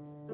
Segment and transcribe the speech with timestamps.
[0.00, 0.33] Mm-hmm.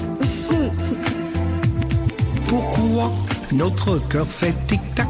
[2.51, 3.09] Pourquoi
[3.53, 5.07] notre cœur fait tic-tac?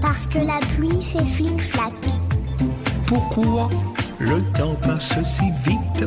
[0.00, 1.92] Parce que la pluie fait flic-flac.
[3.08, 3.68] Pourquoi
[4.20, 6.06] le temps passe si vite?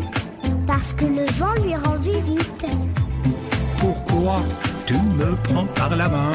[0.65, 2.65] Parce que le vent lui rend visite.
[3.79, 4.39] Pourquoi
[4.85, 6.31] tu me prends par la main?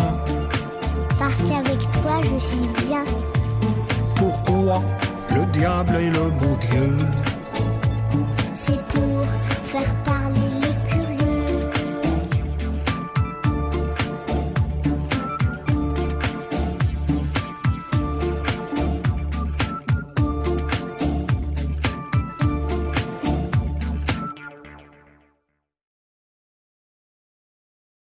[1.19, 3.05] Parce qu'avec toi je suis bien.
[4.17, 4.83] Pourquoi
[5.35, 6.97] le diable et le bon Dieu?